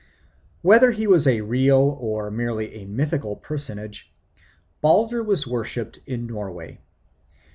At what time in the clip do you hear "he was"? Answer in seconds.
0.89-1.27